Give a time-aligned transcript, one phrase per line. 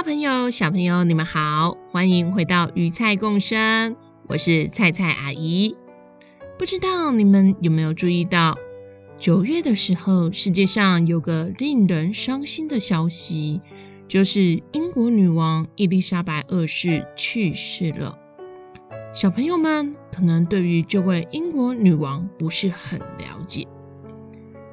[0.00, 3.96] 大朋友、小朋友，你们好，欢迎回到鱼菜共生，
[4.28, 5.76] 我是菜菜阿姨。
[6.58, 8.56] 不知道你们有没有注意到，
[9.18, 13.60] 九月的时候，世界上有个令人伤心的消息，
[14.08, 18.18] 就是英国女王伊丽莎白二世去世了。
[19.12, 23.68] 小朋友们可能对于这位英国女王不是很了解。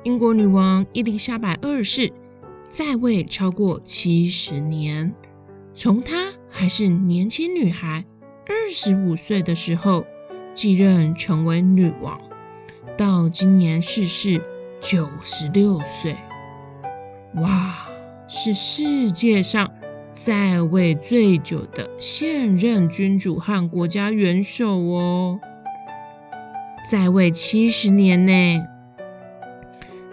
[0.06, 2.14] 英国女王伊丽莎白二世
[2.78, 5.16] 在位超过七十年，
[5.74, 8.06] 从她还是年轻女孩，
[8.46, 10.06] 二十五岁的时候
[10.54, 12.22] 继任成为女王，
[12.96, 14.44] 到今年逝世
[14.80, 16.18] 九十六岁。
[17.34, 17.90] 哇，
[18.28, 19.72] 是世界上
[20.14, 25.40] 在位最久的现任君主和国家元首哦，
[26.92, 28.68] 在位七十年呢。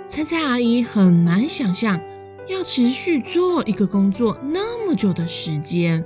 [0.07, 2.01] 菜菜阿姨很难想象
[2.49, 6.05] 要持续做一个工作那么久的时间，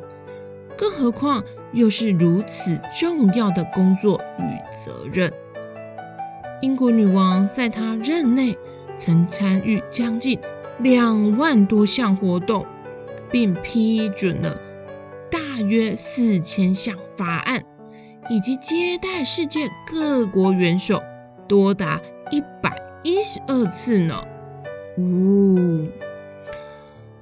[0.77, 5.33] 更何况又是如此重要的工作与责任。
[6.63, 8.57] 英国女王在她任内
[8.95, 10.41] 曾参与将近
[10.79, 12.67] 两万多项活动。
[13.31, 14.59] 并批准了
[15.31, 17.63] 大约四千项法案，
[18.31, 21.03] 以及接待世界各国元首
[21.47, 24.25] 多达一百一十二次呢。
[24.97, 25.89] 呜，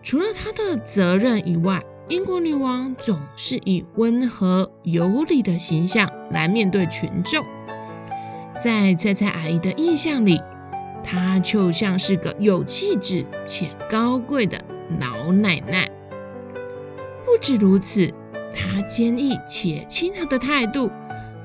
[0.07, 7.45] 除了她的责任以外，英国女王总是以温和有礼的形象来面对群众。
[8.63, 10.41] 在菜菜阿姨的印象里，
[11.03, 14.64] 她就像是个有气质且高贵的
[15.01, 15.91] 老奶奶。
[17.25, 18.14] 不止如此，
[18.55, 20.92] 她坚毅且亲和的态度，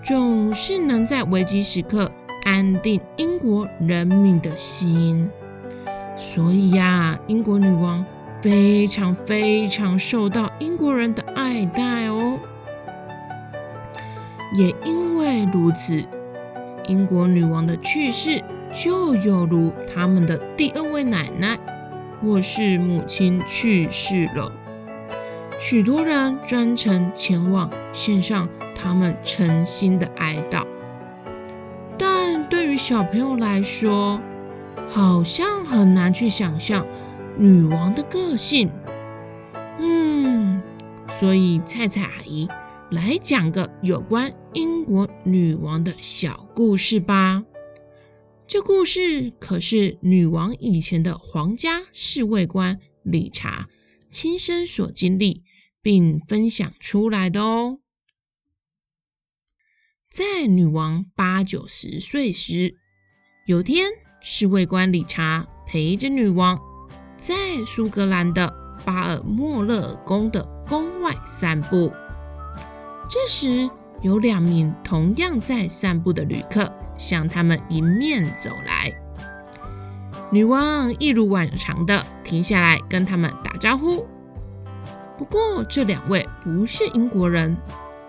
[0.06, 2.12] 总是能在危机时刻
[2.44, 5.32] 安定英国人民的心。
[6.16, 8.06] 所以呀，英国女王
[8.42, 12.40] 非常非常受到英国人的爱戴哦。
[14.56, 16.04] 也因为如此，
[16.88, 18.44] 英国女王的去世
[18.74, 21.58] 就犹如他们的第二位奶奶
[22.22, 24.52] 或是母亲去世了。
[25.60, 30.66] 许多人专程前往献上他们诚心的哀悼，
[32.00, 34.20] 但对于小朋友来说，
[34.90, 36.88] 好像很难去想象
[37.38, 38.70] 女王的个性。
[39.80, 40.62] 嗯，
[41.20, 42.48] 所以菜菜阿姨
[42.90, 47.44] 来讲个有关英国女王的小故事吧。
[48.48, 53.70] 这故事可是女王以前的皇家侍卫官理查
[54.10, 55.44] 亲身所经历。
[55.84, 57.80] 并分享出来的哦。
[60.12, 62.76] 在女王八九十岁时，
[63.48, 63.90] 有天
[64.22, 66.62] 侍卫官理查陪着女王
[67.22, 67.34] 在
[67.68, 68.52] 苏格兰的
[68.84, 71.94] 巴尔莫勒尔宫的宫外散步。
[73.08, 73.70] 这时，
[74.02, 78.92] 有两名同样在散步的旅客向他们迎面走来。
[80.32, 84.08] 女王一如往常的停下来跟他们打招呼。
[85.16, 87.56] 不过，这两位不是英国人，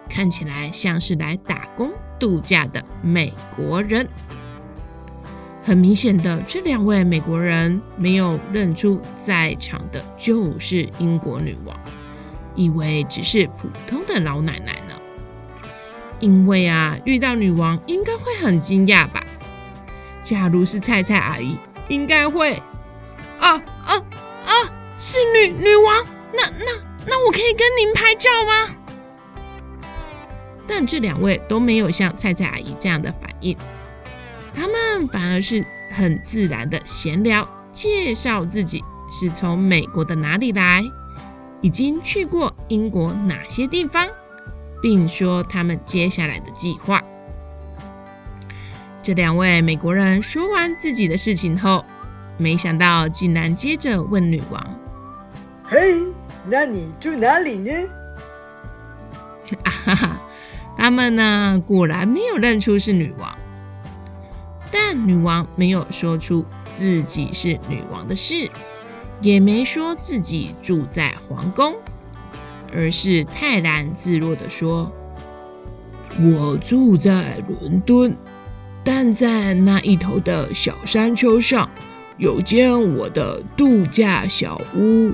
[0.08, 4.08] 看起来像是来打工度假的美国人。
[5.62, 11.78] 很明显的，这两位美国人没有认出在场的就是英国女王，
[12.54, 14.94] 以为只是普通的老奶奶呢。
[16.20, 19.24] 因为啊，遇到女王应该会很惊讶吧？
[20.22, 21.58] 假如是菜菜阿姨，
[21.88, 22.54] 应该会
[23.38, 23.96] 啊啊
[24.44, 24.52] 啊！
[24.96, 26.92] 是女女王，那那。
[27.04, 28.76] 那我可以跟您拍照吗？
[30.68, 33.56] 但这两位都没有像菜菜阿姨这样的反应，
[34.54, 40.84] 他们反而是很自然的闲聊，介绍自己是从美国的哪里来，
[41.60, 44.08] 已经去过英国哪些地方，
[44.80, 47.02] 并说他们接下来的计划。
[49.02, 51.84] 这两位美国人说完自己的事情后，
[52.38, 54.78] 没想到竟然接着问女王
[55.64, 56.02] ：“嘿。”
[56.44, 57.70] 那你住哪里呢？
[59.62, 60.20] 啊哈哈，
[60.76, 63.38] 他们呢，果然没有认出是女王，
[64.72, 68.50] 但女王没有说出自己是女王的事，
[69.20, 71.74] 也没说自己住在皇宫，
[72.74, 74.90] 而是泰然自若地说
[76.18, 78.16] ：“我住在伦敦，
[78.82, 81.68] 但在那一头的小山丘上，
[82.16, 85.12] 有间我的度假小屋。”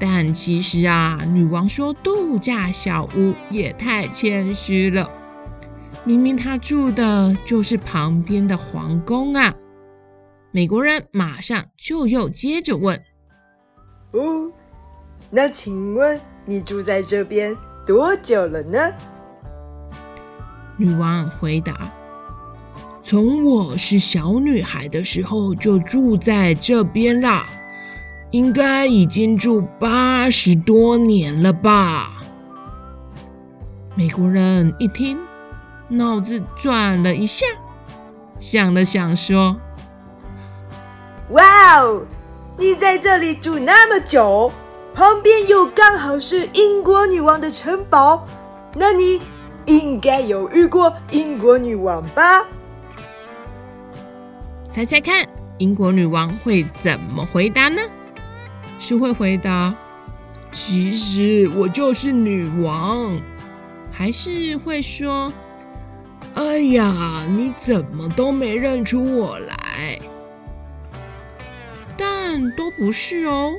[0.00, 5.10] 但其实啊，女王说度假小屋也太谦虚了。
[6.04, 9.54] 明明他住的就是旁边的皇宫啊！
[10.50, 13.00] 美国人马上就又接着问
[14.12, 14.50] ：“哦，
[15.30, 17.56] 那请问你住在这边
[17.86, 18.78] 多久了呢？”
[20.76, 21.92] 女王回答
[23.02, 27.46] ：“从我是小女孩的时候就住在这边啦。”
[28.32, 32.18] 应该已经住八十多年了吧？
[33.94, 35.18] 美国人一听，
[35.92, 37.44] 脑子转了一下，
[38.38, 39.56] 想了想说
[41.30, 42.02] ：“哇哦，
[42.56, 44.50] 你在这里住那么久，
[44.94, 48.26] 旁边又刚好是英国女王的城堡，
[48.74, 49.20] 那你
[49.66, 52.46] 应该有遇过英国女王吧？”
[54.72, 55.28] 猜猜看，
[55.58, 57.82] 英国女王会怎么回答呢？
[58.78, 59.74] 是会回答，
[60.50, 63.20] 其实我就是女王，
[63.92, 65.30] 还是会说，
[66.34, 69.98] 哎呀，你怎么都没认出我来？
[71.96, 73.54] 但都不是哦。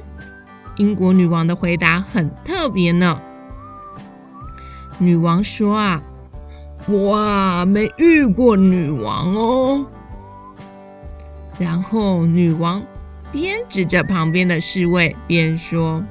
[0.77, 3.21] 英国女王的回答很特别呢。
[4.97, 6.01] 女王说啊，
[6.87, 9.85] 我没遇过女王哦。
[11.59, 12.83] 然后女王。
[13.31, 16.03] 边指着旁边的侍卫边说：“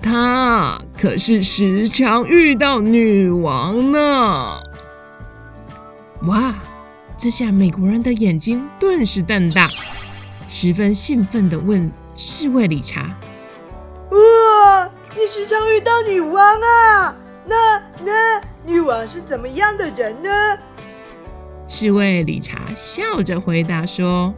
[0.00, 4.60] 他可是时常遇到女王呢。”
[6.26, 6.54] 哇！
[7.16, 9.68] 这下美国人的眼睛顿时瞪大，
[10.48, 13.16] 十分兴奋地问侍卫理查
[14.10, 17.14] ：“哇，你时常遇到女王啊？
[17.46, 20.58] 那那女王是怎么样的人呢？”
[21.68, 24.34] 侍卫理查笑着回答说。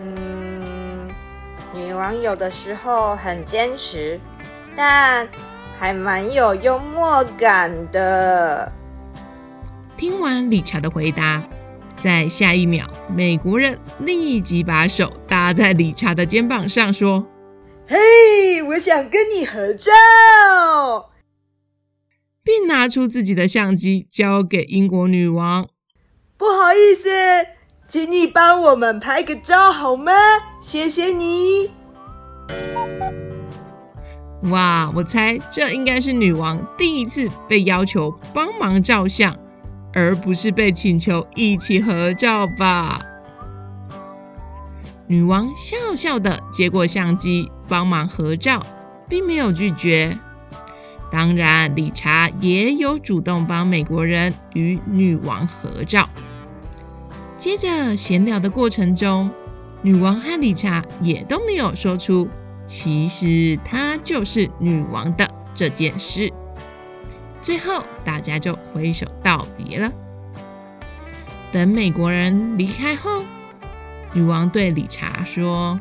[0.00, 1.08] 嗯
[1.74, 4.20] 女王有的时候很坚持，
[4.76, 5.26] 但
[5.78, 8.70] 还蛮有幽默感的。
[10.02, 11.44] 听完理查的回答，
[11.96, 17.24] 在下一秒，美国人立即把手搭在理查的肩膀上，说
[17.86, 19.92] ：“嘿，我想跟你合照。”
[22.42, 25.68] 并拿出自己的相机交给英国女王。
[26.36, 27.08] 不好意思，
[27.86, 30.12] 请你帮我们拍个照好吗？
[30.60, 31.70] 谢谢你。
[34.50, 39.38] 哇，我猜这应该是女王第一次被要求帮忙照相，
[39.94, 43.00] 而不是被请求一起合照吧？
[45.06, 48.64] 女王笑笑的接过相机，帮忙合照，
[49.08, 50.18] 并没有拒绝。
[51.10, 56.08] 当然，理查也有主动帮美国人与女王合照。
[57.36, 59.30] 接着闲聊的过程中，
[59.82, 62.28] 女王和理查也都没有说出。
[62.64, 66.32] 其实她就是女王的这件事。
[67.42, 69.92] 最后，大家就挥手道别了。
[71.50, 73.24] 等美国人离开后，
[74.12, 75.78] 女王对理查说：“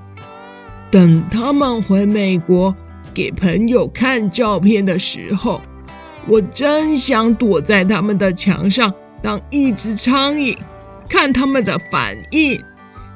[0.91, 2.75] 等他们回美国
[3.13, 5.61] 给朋友看照片的时候，
[6.27, 10.57] 我真想躲在他们的墙上当一只苍蝇，
[11.07, 12.61] 看他们的反应。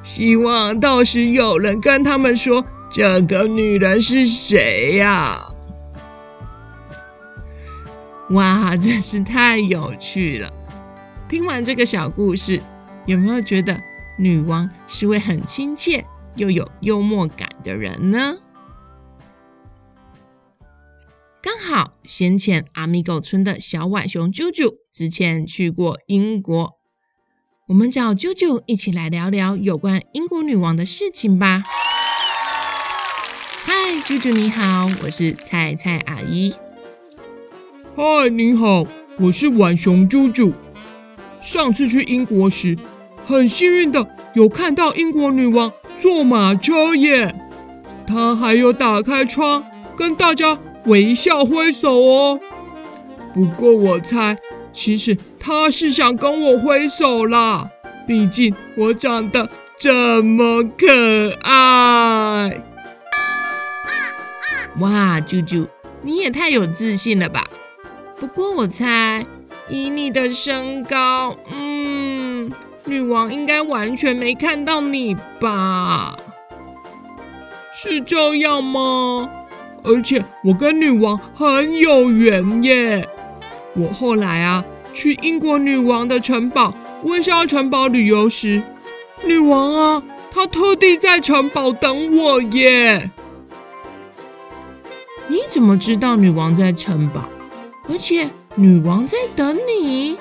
[0.02, 5.45] 希望到时有人跟他们说。”这个女人是谁呀？
[8.30, 10.52] 哇，真是太有趣了！
[11.28, 12.60] 听完这个小故事，
[13.06, 13.80] 有没有觉得
[14.18, 16.04] 女王是位很亲切
[16.34, 18.38] 又有幽默感的人呢？
[21.40, 26.74] 刚好先前阿米狗村的小浣熊啾啾之前去过英国，
[27.68, 31.62] 我们找啾啾一起来聊聊有关英国女王的事情吧。
[33.64, 33.72] 嗨，
[34.04, 36.52] 啾啾你好，我是菜菜阿姨。
[37.98, 38.82] 嗨，你好，
[39.18, 40.52] 我是浣熊啾啾。
[41.40, 42.76] 上次去英国时，
[43.24, 47.34] 很幸运的有看到英国女王坐马车耶。
[48.06, 49.64] 她还有打开窗
[49.96, 52.38] 跟大家微笑挥手哦。
[53.32, 54.36] 不过我猜，
[54.72, 57.70] 其实她是想跟我挥手啦，
[58.06, 59.48] 毕竟我长得
[59.78, 62.60] 这么可爱。
[64.80, 65.68] 哇，啾啾，
[66.02, 67.46] 你也太有自信了吧！
[68.18, 69.26] 不过我猜，
[69.68, 72.50] 以你的身高，嗯，
[72.86, 76.16] 女王应该完全没看到你吧？
[77.74, 79.28] 是这样吗？
[79.84, 83.06] 而且我跟女王很有缘耶。
[83.74, 88.62] 我后来啊，去英国女王的城堡温莎城堡旅游时，
[89.24, 93.10] 女王啊，她特地在城堡等我耶。
[95.28, 97.28] 你怎么知道女王在城堡？
[97.88, 100.16] 而且女王在等你？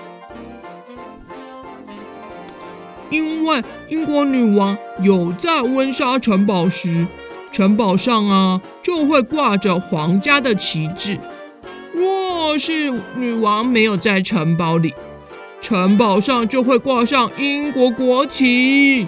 [3.10, 7.08] 因为英国女王有在温莎城堡时，
[7.52, 11.20] 城堡上啊就会挂着皇家的旗帜。
[11.94, 14.94] 若是女王没有在城堡里，
[15.62, 19.08] 城堡上就会挂上英国国旗。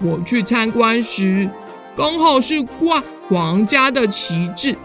[0.00, 1.50] 我去参观时，
[1.96, 4.76] 刚好是挂皇家的旗帜，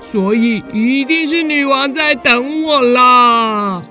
[0.00, 3.88] 所以一定是女王在等我啦。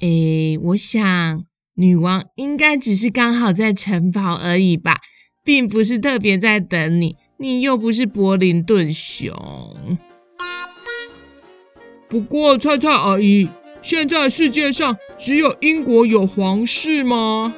[0.00, 1.44] 诶，我想。
[1.76, 5.00] 女王应该只是刚好在城堡而已吧，
[5.42, 7.16] 并不是特别在等你。
[7.36, 9.98] 你又不是柏林顿熊。
[12.08, 13.48] 不过，菜菜阿姨，
[13.82, 17.52] 现在世界上只有英国有皇室吗？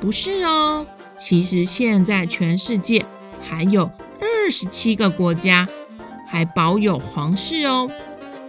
[0.00, 0.86] 不是哦，
[1.18, 3.04] 其实现在全世界
[3.42, 3.90] 还有
[4.24, 5.68] 二十七个国家
[6.28, 7.90] 还保有皇室哦。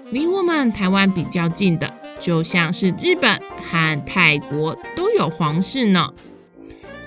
[0.09, 3.41] 离我们台湾比较近的，就像是日本
[3.71, 6.13] 和泰国都有皇室呢。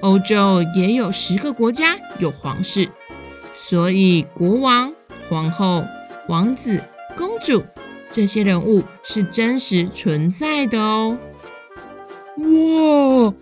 [0.00, 2.90] 欧洲也有十个国家有皇室，
[3.54, 4.94] 所以国王、
[5.28, 5.84] 皇后、
[6.28, 6.84] 王子、
[7.16, 7.64] 公主
[8.10, 11.18] 这些人物是真实存在的哦。
[12.37, 13.34] 哇，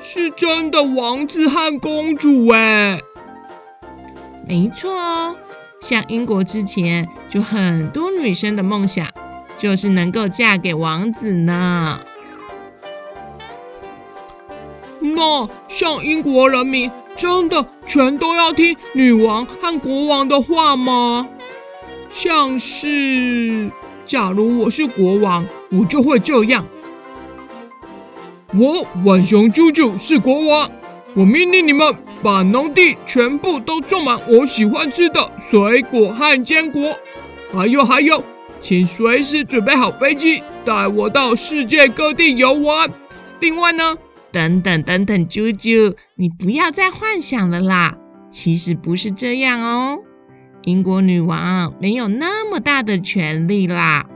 [0.00, 3.00] 是真的王子和公主哎！
[4.46, 5.36] 没错哦。
[5.80, 9.08] 像英国之前就很多女生的梦想，
[9.58, 12.00] 就是能够嫁给王子呢。
[15.00, 21.28] 那像英国人民真的全都要听女王和国王的话吗？
[22.08, 23.70] 像是，
[24.06, 26.66] 假如我是国王，我就会这样。
[28.54, 30.70] 我浣熊猪猪是国王。
[31.14, 36.98] 我命令你们把农地全部都种满我喜欢吃的水果和坚果，
[37.52, 38.24] 还有还有，
[38.60, 42.90] 请随时准备好飞机，带我到世界各地游玩。
[43.40, 43.98] 另外呢，
[44.32, 47.98] 等等等等，啾啾，你不要再幻想了啦，
[48.30, 49.98] 其实不是这样哦。
[50.62, 54.06] 英国女王没有那么大的权力啦，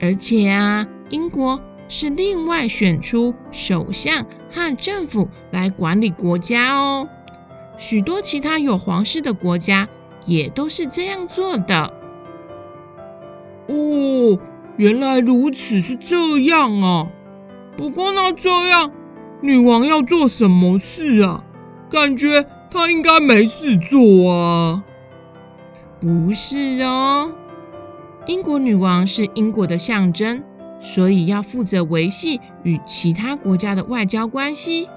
[0.00, 4.26] 而且啊，英国是另外选出首相。
[4.52, 7.08] 和政府来管理国家哦，
[7.80, 9.88] 许多其他有皇室的国家
[10.26, 11.94] 也都是这样做的。
[13.68, 14.38] 哦，
[14.76, 17.08] 原来如此，是这样啊。
[17.78, 18.92] 不过那这样，
[19.40, 21.42] 女王要做什么事啊？
[21.88, 24.84] 感觉她应该没事做啊。
[26.00, 27.32] 不是哦，
[28.26, 30.44] 英国女王是英国的象征。
[30.82, 34.88] 所以要负责维系与其他国家的外交关系，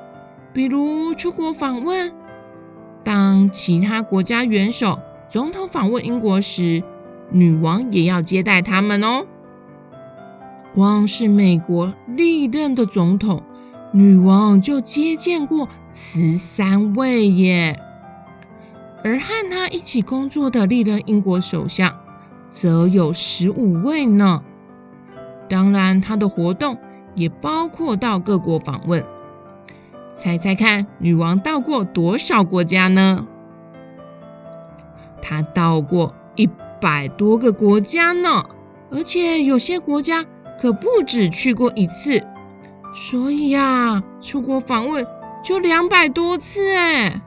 [0.53, 2.13] 比如出国访问。
[3.03, 6.83] 当其他国家元首、总统访问英国时，
[7.29, 9.25] 女王也要接待他们哦。
[10.74, 13.43] 光是美国历任的总统，
[13.91, 17.79] 女王就接见过十三位耶。
[19.03, 22.00] 而和她一起工作的历任英国首相，
[22.50, 24.43] 则有十五位呢。
[25.50, 26.77] 当然，她的活动
[27.15, 29.03] 也包括到各国访问。
[30.15, 33.27] 猜猜看，女王到过多少国家呢？
[35.22, 38.43] 她到过一百多个国家呢，
[38.91, 40.25] 而且有些国家
[40.62, 42.24] 可不止去过一次。
[42.93, 45.08] 所以呀，出国访问
[45.43, 47.22] 就两百多次哎！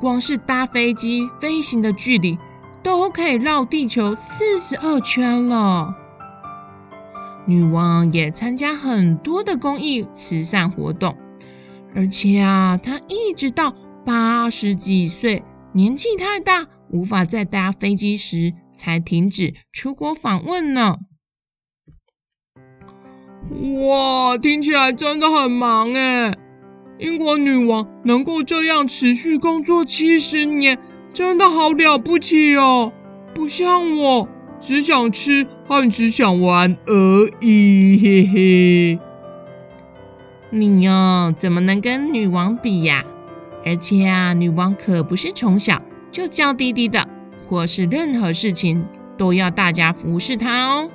[0.00, 2.38] 光是搭飞机飞行的距离，
[2.82, 5.96] 都可以绕地球四十二圈了。
[7.46, 11.16] 女王也参加很多的公益慈善活动，
[11.96, 13.74] 而且啊，她一直到
[14.04, 20.98] 八十几岁，年纪太大，无法再搭飞机时，才停止出国访问呢。
[23.88, 26.36] 哇，听起来真的很忙诶！
[26.98, 30.78] 英国女王能够这样持续工作七十年，
[31.14, 32.92] 真的好了不起哦，
[33.34, 34.28] 不像我。
[34.58, 39.05] 只想吃和只想玩而已，嘿嘿。
[40.50, 43.04] 你哦，怎么能跟女王比呀？
[43.64, 47.08] 而且啊，女王可不是从小就娇滴滴的，
[47.48, 48.86] 或是任何事情
[49.18, 50.90] 都要大家服侍她哦。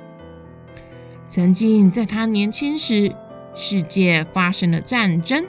[1.28, 3.14] 曾经在她年轻时，
[3.54, 5.44] 世界发生了战争，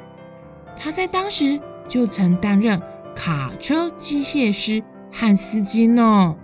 [0.78, 2.82] 她在当时就曾担任
[3.16, 6.36] 卡车机械师和司机呢。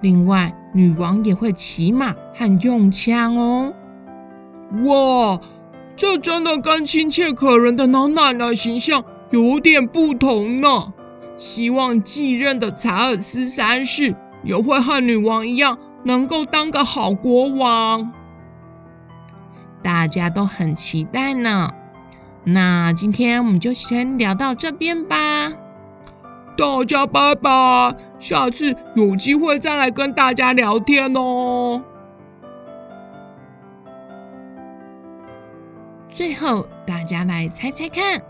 [0.00, 3.74] 另外，女王也会骑马和用枪哦。
[4.84, 5.40] 哇，
[5.96, 10.92] 这真的跟亲切可人的老奶奶形象有点不同呢。
[11.38, 18.12] 希望继任的查尔斯三世也会和女王一样，能够当个好国王。
[19.82, 21.72] 大家都很期待呢。
[22.44, 25.52] 那今天我们就先聊到这边吧。
[26.56, 31.82] 大家拜拜，下次有机会再来跟大家聊天哦。
[36.16, 38.22] 最后，大家来猜猜看，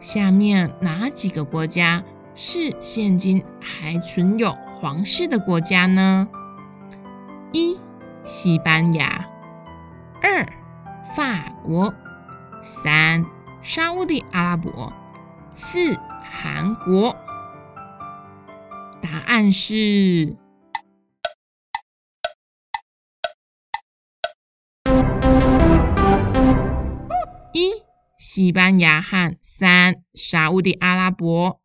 [0.00, 2.04] 下面哪几个国家
[2.34, 6.28] 是现今还存有皇室的国家呢？
[7.52, 7.80] 一、
[8.22, 9.24] 西班牙；
[10.22, 10.46] 二、
[11.16, 11.94] 法国；
[12.62, 13.24] 三、
[13.62, 14.92] 沙乌地阿拉伯；
[15.54, 17.16] 四、韩国。
[19.00, 20.36] 答案是。
[28.36, 31.58] 西班牙和三沙乌地阿拉伯，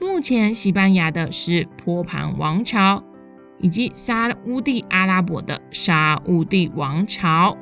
[0.00, 3.02] 目前西班牙的是波旁王朝，
[3.58, 7.56] 以及沙乌地阿拉伯的沙乌地王朝。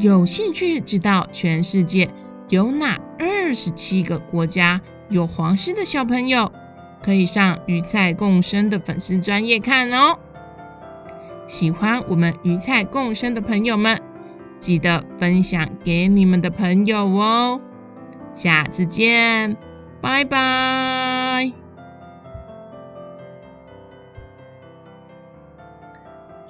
[0.00, 2.10] 有兴趣知道全世界
[2.48, 6.50] 有哪二十七个国家有皇室的小朋友，
[7.04, 10.18] 可以上鱼菜共生的粉丝专业看哦。
[11.46, 14.02] 喜欢我们鱼菜共生的朋友们。
[14.62, 17.60] 记得分享给你们的朋友哦，
[18.32, 19.56] 下次见，
[20.00, 21.52] 拜拜。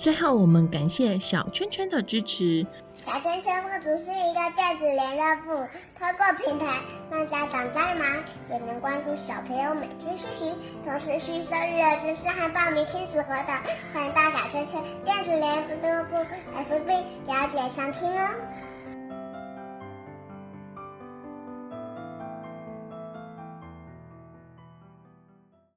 [0.03, 2.67] 最后，我们感谢小圈圈的支持。
[3.07, 8.05] 小圈圈不只是一个电子联络簿，通过平台让家长再忙
[8.51, 10.53] 也能关注小朋友每天学习，
[10.85, 13.55] 同时吸收育儿知识和报名亲子活动。
[13.95, 16.17] 欢迎到小圈圈电子联络簿
[16.57, 16.89] FB
[17.29, 18.29] 了解详情哦。